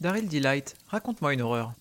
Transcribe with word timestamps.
Daryl 0.00 0.28
Delight, 0.28 0.76
raconte-moi 0.86 1.34
une 1.34 1.42
horreur. 1.42 1.74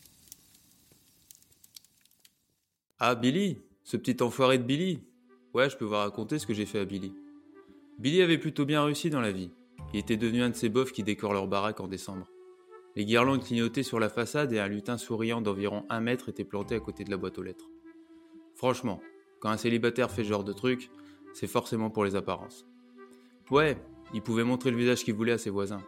Ah, 3.00 3.16
Billy 3.16 3.62
Ce 3.86 3.96
petit 3.96 4.22
enfoiré 4.22 4.58
de 4.58 4.64
Billy 4.64 5.00
Ouais, 5.54 5.70
je 5.70 5.78
peux 5.78 5.86
vous 5.86 5.94
raconter 5.94 6.38
ce 6.38 6.46
que 6.46 6.54
j'ai 6.54 6.66
fait 6.66 6.80
à 6.80 6.86
Billy. 6.86 7.14
Billy 7.98 8.22
avait 8.22 8.38
plutôt 8.38 8.66
bien 8.66 8.84
réussi 8.84 9.10
dans 9.10 9.22
la 9.22 9.32
vie. 9.32 9.52
Il 9.94 10.00
était 10.02 10.18
devenu 10.18 10.42
un 10.42 10.50
de 10.50 10.56
ces 10.56 10.68
bofs 10.68 10.92
qui 10.92 11.02
décorent 11.02 11.32
leur 11.32 11.48
baraque 11.48 11.80
en 11.80 11.88
décembre. 11.88 12.28
Les 12.98 13.06
guirlandes 13.06 13.42
clignotaient 13.42 13.84
sur 13.84 14.02
la 14.02 14.10
façade 14.10 14.52
et 14.52 14.60
un 14.60 14.68
lutin 14.68 14.98
souriant 14.98 15.40
d'environ 15.40 15.86
un 15.90 16.02
mètre 16.02 16.28
était 16.28 16.44
planté 16.44 16.76
à 16.76 16.82
côté 16.82 17.06
de 17.06 17.12
la 17.12 17.18
boîte 17.18 17.38
aux 17.38 17.44
lettres. 17.44 17.70
Franchement, 18.54 19.00
quand 19.40 19.50
un 19.50 19.58
célibataire 19.58 20.12
fait 20.12 20.24
ce 20.24 20.30
genre 20.30 20.44
de 20.44 20.52
truc, 20.52 20.92
c'est 21.34 21.48
forcément 21.48 21.90
pour 21.90 22.04
les 22.04 22.18
apparences. 22.18 22.66
Ouais, 23.50 23.78
il 24.14 24.22
pouvait 24.22 24.44
montrer 24.44 24.72
le 24.72 24.78
visage 24.78 25.06
qu'il 25.06 25.14
voulait 25.14 25.32
à 25.32 25.38
ses 25.38 25.50
voisins. 25.50 25.82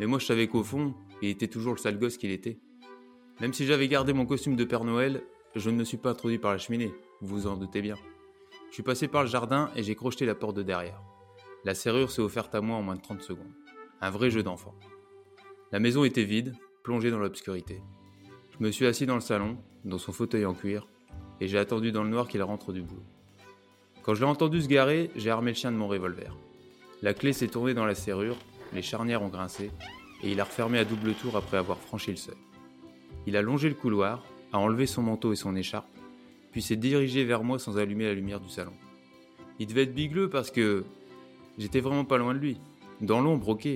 Mais 0.00 0.06
moi 0.06 0.18
je 0.18 0.24
savais 0.24 0.48
qu'au 0.48 0.64
fond, 0.64 0.94
il 1.20 1.28
était 1.28 1.46
toujours 1.46 1.74
le 1.74 1.78
sale 1.78 1.98
gosse 1.98 2.16
qu'il 2.16 2.30
était. 2.30 2.58
Même 3.42 3.52
si 3.52 3.66
j'avais 3.66 3.86
gardé 3.86 4.14
mon 4.14 4.24
costume 4.24 4.56
de 4.56 4.64
Père 4.64 4.84
Noël, 4.84 5.22
je 5.54 5.68
ne 5.68 5.76
me 5.76 5.84
suis 5.84 5.98
pas 5.98 6.12
introduit 6.12 6.38
par 6.38 6.52
la 6.52 6.58
cheminée, 6.58 6.94
vous 7.20 7.42
vous 7.42 7.46
en 7.46 7.56
doutez 7.58 7.82
bien. 7.82 7.96
Je 8.70 8.74
suis 8.74 8.82
passé 8.82 9.08
par 9.08 9.24
le 9.24 9.28
jardin 9.28 9.70
et 9.76 9.82
j'ai 9.82 9.94
crocheté 9.94 10.24
la 10.24 10.34
porte 10.34 10.56
de 10.56 10.62
derrière. 10.62 11.02
La 11.64 11.74
serrure 11.74 12.10
s'est 12.10 12.22
offerte 12.22 12.54
à 12.54 12.62
moi 12.62 12.78
en 12.78 12.82
moins 12.82 12.96
de 12.96 13.02
30 13.02 13.20
secondes. 13.20 13.52
Un 14.00 14.08
vrai 14.08 14.30
jeu 14.30 14.42
d'enfant. 14.42 14.74
La 15.70 15.80
maison 15.80 16.04
était 16.04 16.24
vide, 16.24 16.54
plongée 16.82 17.10
dans 17.10 17.18
l'obscurité. 17.18 17.82
Je 18.58 18.64
me 18.64 18.70
suis 18.70 18.86
assis 18.86 19.04
dans 19.04 19.16
le 19.16 19.20
salon, 19.20 19.58
dans 19.84 19.98
son 19.98 20.12
fauteuil 20.12 20.46
en 20.46 20.54
cuir, 20.54 20.86
et 21.42 21.46
j'ai 21.46 21.58
attendu 21.58 21.92
dans 21.92 22.04
le 22.04 22.08
noir 22.08 22.26
qu'il 22.26 22.42
rentre 22.42 22.72
du 22.72 22.80
boulot. 22.80 23.04
Quand 24.02 24.14
je 24.14 24.20
l'ai 24.20 24.30
entendu 24.30 24.62
se 24.62 24.68
garer, 24.68 25.10
j'ai 25.14 25.28
armé 25.28 25.50
le 25.50 25.56
chien 25.56 25.70
de 25.70 25.76
mon 25.76 25.88
revolver. 25.88 26.34
La 27.02 27.12
clé 27.12 27.34
s'est 27.34 27.48
tournée 27.48 27.74
dans 27.74 27.84
la 27.84 27.94
serrure, 27.94 28.38
les 28.72 28.82
charnières 28.82 29.22
ont 29.22 29.28
grincé, 29.28 29.70
et 30.22 30.30
il 30.30 30.40
a 30.40 30.44
refermé 30.44 30.78
à 30.78 30.84
double 30.84 31.14
tour 31.14 31.36
après 31.36 31.56
avoir 31.56 31.78
franchi 31.78 32.10
le 32.10 32.16
seuil. 32.16 32.36
Il 33.26 33.36
a 33.36 33.42
longé 33.42 33.68
le 33.68 33.74
couloir, 33.74 34.24
a 34.52 34.58
enlevé 34.58 34.86
son 34.86 35.02
manteau 35.02 35.32
et 35.32 35.36
son 35.36 35.56
écharpe, 35.56 35.88
puis 36.52 36.62
s'est 36.62 36.76
dirigé 36.76 37.24
vers 37.24 37.44
moi 37.44 37.58
sans 37.58 37.78
allumer 37.78 38.06
la 38.06 38.14
lumière 38.14 38.40
du 38.40 38.48
salon. 38.48 38.72
Il 39.58 39.66
devait 39.66 39.82
être 39.82 39.94
bigleux 39.94 40.30
parce 40.30 40.50
que 40.50 40.84
j'étais 41.58 41.80
vraiment 41.80 42.04
pas 42.04 42.18
loin 42.18 42.34
de 42.34 42.38
lui, 42.38 42.58
dans 43.00 43.20
l'ombre, 43.20 43.50
ok, 43.50 43.68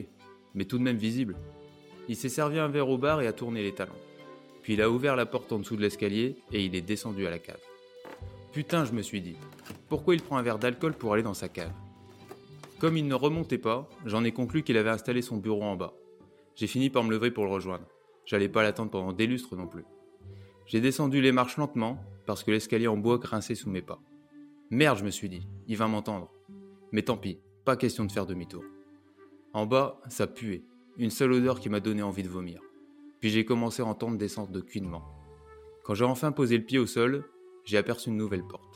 mais 0.55 0.65
tout 0.65 0.79
de 0.79 0.83
même 0.83 0.97
visible. 0.97 1.37
Il 2.09 2.17
s'est 2.17 2.29
servi 2.29 2.59
un 2.59 2.69
verre 2.69 2.89
au 2.89 2.99
bar 2.99 3.21
et 3.23 3.27
a 3.27 3.33
tourné 3.33 3.63
les 3.63 3.73
talons. 3.73 3.93
Puis 4.63 4.75
il 4.75 4.83
a 4.83 4.91
ouvert 4.91 5.17
la 5.17 5.27
porte 5.27 5.53
en 5.53 5.59
dessous 5.59 5.77
de 5.77 5.83
l'escalier 5.83 6.37
et 6.53 6.65
il 6.65 6.75
est 6.75 6.81
descendu 6.81 7.27
à 7.27 7.31
la 7.31 7.39
cave. 7.39 7.61
Putain, 8.53 8.85
je 8.85 8.93
me 8.93 9.03
suis 9.03 9.21
dit, 9.21 9.37
pourquoi 9.89 10.15
il 10.15 10.23
prend 10.23 10.37
un 10.37 10.43
verre 10.43 10.59
d'alcool 10.59 10.95
pour 10.95 11.13
aller 11.13 11.23
dans 11.23 11.35
sa 11.35 11.49
cave? 11.49 11.73
Comme 12.79 12.97
il 12.97 13.07
ne 13.07 13.15
remontait 13.15 13.59
pas, 13.59 13.89
j'en 14.05 14.25
ai 14.25 14.33
conclu 14.33 14.63
qu'il 14.63 14.77
avait 14.77 14.91
installé 14.91 15.23
son 15.23 15.37
bureau 15.37 15.63
en 15.63 15.77
bas. 15.77 15.95
J'ai 16.57 16.67
fini 16.67 16.91
par 16.91 17.05
me 17.05 17.11
lever 17.11 17.31
pour 17.31 17.45
le 17.45 17.51
rejoindre. 17.51 17.87
J'allais 18.27 18.49
pas 18.49 18.63
l'attendre 18.63 18.91
pendant 18.91 19.13
des 19.13 19.27
lustres 19.27 19.57
non 19.57 19.67
plus. 19.67 19.85
J'ai 20.67 20.81
descendu 20.81 21.21
les 21.21 21.33
marches 21.33 21.57
lentement 21.57 21.99
parce 22.27 22.43
que 22.43 22.51
l'escalier 22.51 22.89
en 22.89 22.97
bois 22.97 23.19
grinçait 23.19 23.55
sous 23.55 23.71
mes 23.71 23.83
pas. 23.83 24.01
Merde, 24.71 24.99
je 24.99 25.05
me 25.05 25.11
suis 25.11 25.29
dit, 25.29 25.47
il 25.69 25.77
va 25.77 25.89
m'entendre. 25.89 26.31
Mais 26.91 27.03
tant 27.03 27.17
pis, 27.17 27.39
pas 27.65 27.77
question 27.77 28.05
de 28.05 28.13
faire 28.13 28.27
demi-tour. 28.27 28.65
En 29.53 29.67
bas, 29.67 30.01
ça 30.09 30.27
puait, 30.27 30.65
une 30.97 31.11
seule 31.11 31.33
odeur 31.33 31.61
qui 31.61 31.69
m'a 31.69 31.81
donné 31.81 32.03
envie 32.03 32.23
de 32.23 32.29
vomir. 32.29 32.61
Puis 33.21 33.31
j'ai 33.31 33.45
commencé 33.45 33.83
à 33.83 33.87
entendre 33.87 34.19
des 34.19 34.29
sens 34.29 34.51
de 34.51 34.61
cuinement. 34.61 35.03
Quand 35.85 35.95
j'ai 35.95 36.05
enfin 36.05 36.33
posé 36.33 36.57
le 36.57 36.65
pied 36.65 36.79
au 36.79 36.87
sol, 36.87 37.25
j'ai 37.65 37.77
aperçu 37.77 38.11
une 38.11 38.17
nouvelle 38.17 38.47
porte. 38.47 38.74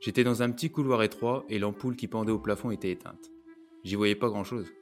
J'étais 0.00 0.24
dans 0.24 0.42
un 0.42 0.50
petit 0.50 0.70
couloir 0.70 1.02
étroit 1.02 1.44
et 1.50 1.58
l'ampoule 1.58 1.94
qui 1.94 2.08
pendait 2.08 2.32
au 2.32 2.38
plafond 2.38 2.70
était 2.70 2.90
éteinte. 2.90 3.30
J'y 3.84 3.96
voyais 3.96 4.14
pas 4.14 4.28
grand-chose. 4.28 4.72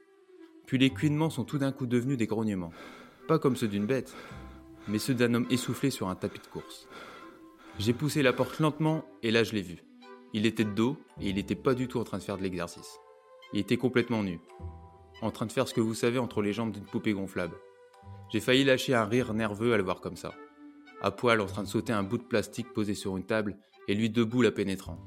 Puis 0.65 0.77
les 0.77 0.91
cuinements 0.91 1.29
sont 1.29 1.43
tout 1.43 1.57
d'un 1.57 1.73
coup 1.73 1.87
devenus 1.87 2.17
des 2.17 2.25
grognements. 2.25 2.71
Pas 3.27 3.37
comme 3.37 3.57
ceux 3.57 3.67
d'une 3.67 3.85
bête, 3.85 4.15
mais 4.87 4.97
ceux 4.97 5.13
d'un 5.13 5.33
homme 5.33 5.47
essoufflé 5.49 5.89
sur 5.89 6.07
un 6.07 6.15
tapis 6.15 6.39
de 6.39 6.47
course. 6.47 6.87
J'ai 7.79 7.91
poussé 7.91 8.23
la 8.23 8.31
porte 8.31 8.59
lentement 8.59 9.03
et 9.21 9.31
là 9.31 9.43
je 9.43 9.51
l'ai 9.53 9.61
vu. 9.61 9.83
Il 10.31 10.45
était 10.45 10.63
de 10.63 10.71
dos 10.71 10.95
et 11.19 11.29
il 11.29 11.35
n'était 11.35 11.55
pas 11.55 11.73
du 11.73 11.89
tout 11.89 11.99
en 11.99 12.05
train 12.05 12.17
de 12.17 12.23
faire 12.23 12.37
de 12.37 12.43
l'exercice. 12.43 12.97
Il 13.51 13.59
était 13.59 13.77
complètement 13.77 14.23
nu, 14.23 14.39
en 15.21 15.31
train 15.31 15.47
de 15.47 15.51
faire 15.51 15.67
ce 15.67 15.73
que 15.73 15.81
vous 15.81 15.95
savez 15.95 16.19
entre 16.19 16.41
les 16.41 16.53
jambes 16.53 16.71
d'une 16.71 16.85
poupée 16.85 17.13
gonflable. 17.13 17.57
J'ai 18.31 18.39
failli 18.39 18.63
lâcher 18.63 18.93
un 18.93 19.05
rire 19.05 19.33
nerveux 19.33 19.73
à 19.73 19.77
le 19.77 19.83
voir 19.83 19.99
comme 19.99 20.15
ça. 20.15 20.33
À 21.01 21.11
poil 21.11 21.41
en 21.41 21.45
train 21.45 21.63
de 21.63 21.67
sauter 21.67 21.91
un 21.91 22.03
bout 22.03 22.19
de 22.19 22.23
plastique 22.23 22.71
posé 22.71 22.93
sur 22.93 23.17
une 23.17 23.25
table 23.25 23.57
et 23.89 23.95
lui 23.95 24.09
debout 24.09 24.43
la 24.43 24.51
pénétrant. 24.51 24.99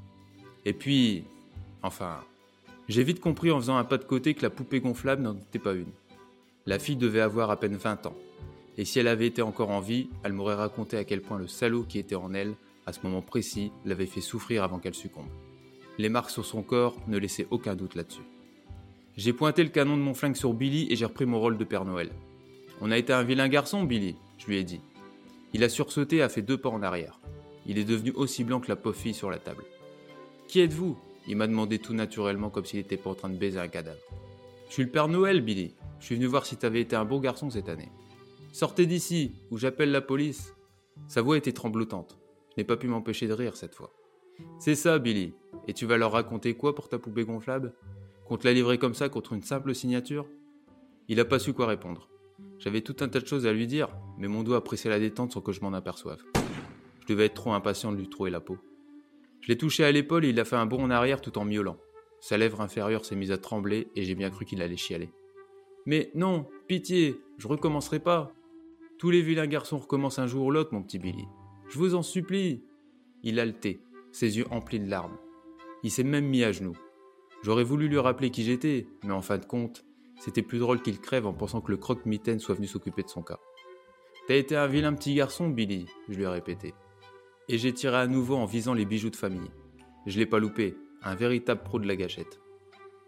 Et 0.65 0.73
puis, 0.73 1.23
enfin, 1.81 2.17
j'ai 2.89 3.03
vite 3.03 3.21
compris 3.21 3.49
en 3.49 3.59
faisant 3.59 3.77
un 3.77 3.85
pas 3.85 3.97
de 3.97 4.03
côté 4.03 4.33
que 4.33 4.41
la 4.43 4.49
poupée 4.49 4.81
gonflable 4.81 5.23
n'en 5.23 5.37
était 5.37 5.57
pas 5.57 5.73
une. 5.73 5.91
La 6.65 6.79
fille 6.79 6.97
devait 6.97 7.21
avoir 7.21 7.49
à 7.49 7.57
peine 7.57 7.77
20 7.77 8.05
ans, 8.07 8.15
et 8.77 8.83
si 8.85 8.99
elle 8.99 9.07
avait 9.07 9.27
été 9.27 9.41
encore 9.41 9.71
en 9.71 9.79
vie, 9.79 10.09
elle 10.23 10.33
m'aurait 10.33 10.55
raconté 10.55 10.97
à 10.97 11.05
quel 11.05 11.21
point 11.21 11.37
le 11.37 11.47
salaud 11.47 11.83
qui 11.83 11.97
était 11.97 12.15
en 12.15 12.33
elle, 12.33 12.55
à 12.85 12.91
ce 12.91 12.99
moment 13.03 13.21
précis, 13.21 13.71
l'avait 13.85 14.05
fait 14.05 14.21
souffrir 14.21 14.63
avant 14.63 14.79
qu'elle 14.79 14.93
succombe. 14.93 15.29
Les 15.97 16.09
marques 16.09 16.31
sur 16.31 16.45
son 16.45 16.61
corps 16.61 16.97
ne 17.07 17.17
laissaient 17.17 17.47
aucun 17.51 17.75
doute 17.75 17.95
là-dessus. 17.95 18.23
J'ai 19.15 19.31
pointé 19.31 19.63
le 19.63 19.69
canon 19.69 19.95
de 19.95 20.01
mon 20.01 20.13
flingue 20.13 20.35
sur 20.35 20.53
Billy 20.53 20.87
et 20.91 20.97
j'ai 20.97 21.05
repris 21.05 21.25
mon 21.25 21.39
rôle 21.39 21.57
de 21.57 21.63
Père 21.63 21.85
Noël. 21.85 22.09
On 22.81 22.91
a 22.91 22.97
été 22.97 23.13
un 23.13 23.23
vilain 23.23 23.47
garçon, 23.47 23.83
Billy, 23.83 24.17
je 24.39 24.47
lui 24.47 24.57
ai 24.57 24.63
dit. 24.65 24.81
Il 25.53 25.63
a 25.63 25.69
sursauté 25.69 26.17
et 26.17 26.21
a 26.21 26.29
fait 26.29 26.41
deux 26.41 26.57
pas 26.57 26.69
en 26.69 26.81
arrière. 26.81 27.19
Il 27.65 27.77
est 27.77 27.85
devenu 27.85 28.11
aussi 28.11 28.43
blanc 28.43 28.59
que 28.59 28.69
la 28.69 28.75
pauvre 28.75 29.13
sur 29.13 29.29
la 29.29 29.39
table. 29.39 29.63
Qui 30.47 30.59
êtes-vous? 30.59 30.97
Il 31.27 31.37
m'a 31.37 31.47
demandé 31.47 31.79
tout 31.79 31.93
naturellement 31.93 32.49
comme 32.49 32.65
s'il 32.65 32.79
n'était 32.79 32.97
pas 32.97 33.09
en 33.09 33.15
train 33.15 33.29
de 33.29 33.37
baiser 33.37 33.59
un 33.59 33.69
cadavre. 33.69 34.01
Je 34.67 34.73
suis 34.73 34.83
le 34.83 34.89
Père 34.89 35.07
Noël, 35.07 35.41
Billy. 35.41 35.73
Je 35.99 36.05
suis 36.05 36.15
venu 36.15 36.25
voir 36.25 36.45
si 36.45 36.57
t'avais 36.57 36.81
été 36.81 36.95
un 36.95 37.05
bon 37.05 37.19
garçon 37.19 37.49
cette 37.49 37.69
année. 37.69 37.91
Sortez 38.51 38.85
d'ici, 38.85 39.33
ou 39.51 39.57
j'appelle 39.57 39.91
la 39.91 40.01
police. 40.01 40.53
Sa 41.07 41.21
voix 41.21 41.37
était 41.37 41.53
tremblotante. 41.53 42.17
Je 42.49 42.61
n'ai 42.61 42.65
pas 42.65 42.75
pu 42.75 42.87
m'empêcher 42.87 43.27
de 43.27 43.33
rire 43.33 43.55
cette 43.55 43.75
fois. 43.75 43.93
C'est 44.59 44.75
ça, 44.75 44.99
Billy. 44.99 45.33
Et 45.67 45.73
tu 45.73 45.85
vas 45.85 45.97
leur 45.97 46.11
raconter 46.11 46.55
quoi 46.55 46.75
pour 46.75 46.89
ta 46.89 46.99
poupée 46.99 47.23
gonflable? 47.23 47.73
Qu'on 48.27 48.37
te 48.37 48.45
l'a 48.45 48.53
livrée 48.53 48.77
comme 48.77 48.93
ça 48.93 49.09
contre 49.09 49.33
une 49.33 49.43
simple 49.43 49.73
signature? 49.73 50.27
Il 51.07 51.17
n'a 51.17 51.25
pas 51.25 51.39
su 51.39 51.53
quoi 51.53 51.67
répondre. 51.67 52.09
J'avais 52.59 52.81
tout 52.81 52.95
un 52.99 53.07
tas 53.07 53.19
de 53.19 53.27
choses 53.27 53.45
à 53.45 53.53
lui 53.53 53.67
dire, 53.67 53.89
mais 54.17 54.27
mon 54.27 54.43
doigt 54.43 54.57
a 54.57 54.61
pressé 54.61 54.89
la 54.89 54.99
détente 54.99 55.33
sans 55.33 55.41
que 55.41 55.51
je 55.51 55.61
m'en 55.61 55.73
aperçoive. 55.73 56.23
Je 57.03 57.13
devais 57.13 57.25
être 57.25 57.33
trop 57.33 57.51
impatient 57.51 57.91
de 57.91 57.97
lui 57.97 58.07
trouver 58.07 58.31
la 58.31 58.39
peau. 58.39 58.57
Je 59.41 59.49
l'ai 59.49 59.57
touché 59.57 59.83
à 59.83 59.91
l'épaule 59.91 60.23
et 60.23 60.29
il 60.29 60.39
a 60.39 60.45
fait 60.45 60.55
un 60.55 60.65
bond 60.65 60.81
en 60.81 60.89
arrière 60.89 61.19
tout 61.19 61.37
en 61.37 61.43
miaulant. 61.43 61.77
Sa 62.21 62.37
lèvre 62.37 62.61
inférieure 62.61 63.03
s'est 63.03 63.17
mise 63.17 63.33
à 63.33 63.37
trembler 63.37 63.89
et 63.97 64.03
j'ai 64.03 64.15
bien 64.15 64.29
cru 64.29 64.45
qu'il 64.45 64.61
allait 64.61 64.77
chialer. 64.77 65.11
Mais 65.85 66.11
non, 66.15 66.47
pitié, 66.67 67.19
je 67.37 67.49
recommencerai 67.49 67.99
pas. 67.99 68.31
Tous 68.97 69.09
les 69.09 69.21
vilains 69.21 69.47
garçons 69.47 69.79
recommencent 69.79 70.19
un 70.19 70.27
jour 70.27 70.45
ou 70.45 70.51
l'autre, 70.51 70.73
mon 70.73 70.81
petit 70.81 70.97
Billy. 70.97 71.25
Je 71.67 71.77
vous 71.77 71.93
en 71.93 72.03
supplie. 72.03 72.63
Il 73.21 73.37
haletait, 73.37 73.81
ses 74.13 74.37
yeux 74.37 74.45
emplis 74.49 74.79
de 74.79 74.89
larmes. 74.89 75.17
Il 75.83 75.91
s'est 75.91 76.05
même 76.05 76.27
mis 76.27 76.45
à 76.45 76.53
genoux. 76.53 76.77
J'aurais 77.41 77.65
voulu 77.65 77.89
lui 77.89 77.99
rappeler 77.99 78.31
qui 78.31 78.43
j'étais, 78.43 78.87
mais 79.03 79.11
en 79.11 79.21
fin 79.21 79.37
de 79.37 79.45
compte, 79.45 79.83
c'était 80.17 80.41
plus 80.41 80.59
drôle 80.59 80.81
qu'il 80.81 81.01
crève 81.01 81.25
en 81.25 81.33
pensant 81.33 81.59
que 81.59 81.71
le 81.71 81.77
croque-mitaine 81.77 82.39
soit 82.39 82.55
venu 82.55 82.67
s'occuper 82.67 83.03
de 83.03 83.09
son 83.09 83.23
cas. 83.23 83.39
T'as 84.29 84.35
été 84.35 84.55
un 84.55 84.67
vilain 84.67 84.93
petit 84.93 85.15
garçon, 85.15 85.49
Billy, 85.49 85.85
je 86.07 86.13
lui 86.13 86.23
ai 86.23 86.27
répété. 86.27 86.73
Et 87.49 87.57
j'ai 87.57 87.73
tiré 87.73 87.97
à 87.97 88.07
nouveau 88.07 88.35
en 88.35 88.45
visant 88.45 88.73
les 88.73 88.85
bijoux 88.85 89.09
de 89.09 89.15
famille. 89.15 89.51
Je 90.05 90.17
l'ai 90.17 90.25
pas 90.25 90.39
loupé, 90.39 90.75
un 91.03 91.15
véritable 91.15 91.61
pro 91.63 91.79
de 91.79 91.87
la 91.87 91.95
gâchette. 91.95 92.39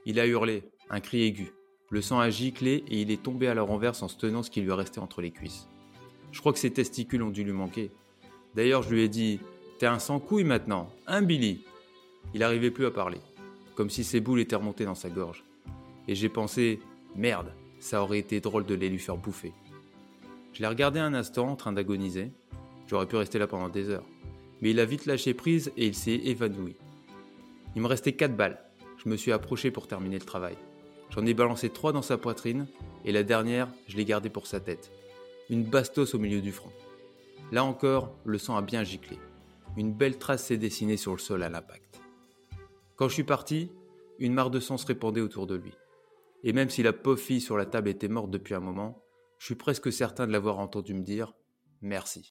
Il 0.05 0.19
a 0.19 0.27
hurlé, 0.27 0.63
un 0.89 0.99
cri 0.99 1.23
aigu. 1.23 1.53
Le 1.89 2.01
sang 2.01 2.19
a 2.19 2.29
giclé 2.29 2.83
et 2.87 3.01
il 3.01 3.11
est 3.11 3.23
tombé 3.23 3.47
à 3.47 3.53
la 3.53 3.61
renverse 3.61 4.03
en 4.03 4.07
se 4.07 4.17
tenant 4.17 4.43
ce 4.43 4.51
qui 4.51 4.61
lui 4.61 4.71
restait 4.71 4.99
entre 4.99 5.21
les 5.21 5.31
cuisses. 5.31 5.67
Je 6.31 6.39
crois 6.39 6.51
que 6.51 6.59
ses 6.59 6.73
testicules 6.73 7.23
ont 7.23 7.29
dû 7.29 7.43
lui 7.43 7.53
manquer. 7.53 7.91
D'ailleurs, 8.55 8.83
je 8.83 8.93
lui 8.93 9.03
ai 9.03 9.09
dit 9.09 9.39
T'es 9.79 9.85
un 9.85 9.99
sans-couille 9.99 10.43
maintenant, 10.43 10.89
hein, 11.07 11.21
Billy 11.21 11.63
Il 12.33 12.41
n'arrivait 12.41 12.71
plus 12.71 12.85
à 12.85 12.91
parler, 12.91 13.19
comme 13.75 13.89
si 13.89 14.03
ses 14.03 14.19
boules 14.19 14.41
étaient 14.41 14.55
remontées 14.55 14.85
dans 14.85 14.95
sa 14.95 15.09
gorge. 15.09 15.43
Et 16.07 16.15
j'ai 16.15 16.29
pensé 16.29 16.79
Merde, 17.15 17.53
ça 17.79 18.01
aurait 18.01 18.19
été 18.19 18.41
drôle 18.41 18.65
de 18.65 18.75
les 18.75 18.89
lui 18.89 18.99
faire 18.99 19.17
bouffer. 19.17 19.53
Je 20.53 20.61
l'ai 20.61 20.67
regardé 20.67 20.99
un 20.99 21.13
instant 21.13 21.49
en 21.49 21.55
train 21.55 21.71
d'agoniser. 21.71 22.31
J'aurais 22.87 23.07
pu 23.07 23.15
rester 23.15 23.39
là 23.39 23.47
pendant 23.47 23.69
des 23.69 23.89
heures. 23.89 24.05
Mais 24.61 24.71
il 24.71 24.79
a 24.79 24.85
vite 24.85 25.05
lâché 25.05 25.33
prise 25.33 25.71
et 25.77 25.85
il 25.85 25.95
s'est 25.95 26.21
évanoui. 26.23 26.75
Il 27.75 27.81
me 27.81 27.87
restait 27.87 28.13
quatre 28.13 28.35
balles. 28.35 28.61
Je 29.03 29.09
me 29.09 29.17
suis 29.17 29.31
approché 29.31 29.71
pour 29.71 29.87
terminer 29.87 30.17
le 30.17 30.25
travail. 30.25 30.57
J'en 31.09 31.25
ai 31.25 31.33
balancé 31.33 31.69
trois 31.69 31.91
dans 31.91 32.01
sa 32.01 32.17
poitrine 32.17 32.67
et 33.03 33.11
la 33.11 33.23
dernière, 33.23 33.69
je 33.87 33.97
l'ai 33.97 34.05
gardée 34.05 34.29
pour 34.29 34.47
sa 34.47 34.59
tête 34.59 34.91
une 35.49 35.63
bastos 35.63 36.15
au 36.15 36.19
milieu 36.19 36.41
du 36.41 36.51
front. 36.51 36.71
Là 37.51 37.63
encore, 37.63 38.15
le 38.25 38.37
sang 38.37 38.57
a 38.57 38.61
bien 38.61 38.83
giclé. 38.83 39.19
Une 39.77 39.93
belle 39.93 40.17
trace 40.17 40.45
s'est 40.45 40.57
dessinée 40.57 40.97
sur 40.97 41.11
le 41.11 41.19
sol 41.19 41.43
à 41.43 41.49
l'impact. 41.49 42.01
Quand 42.95 43.07
je 43.07 43.13
suis 43.13 43.23
parti, 43.23 43.71
une 44.19 44.33
mare 44.33 44.49
de 44.49 44.59
sang 44.59 44.77
se 44.77 44.87
répandait 44.87 45.21
autour 45.21 45.45
de 45.45 45.55
lui. 45.55 45.73
Et 46.43 46.53
même 46.53 46.69
si 46.69 46.81
la 46.81 46.93
pauvre 46.93 47.19
fille 47.19 47.41
sur 47.41 47.57
la 47.57 47.65
table 47.65 47.89
était 47.89 48.07
morte 48.07 48.31
depuis 48.31 48.55
un 48.55 48.59
moment, 48.59 49.03
je 49.37 49.45
suis 49.45 49.55
presque 49.55 49.91
certain 49.91 50.25
de 50.25 50.31
l'avoir 50.31 50.59
entendu 50.59 50.93
me 50.93 51.03
dire 51.03 51.33
Merci. 51.81 52.23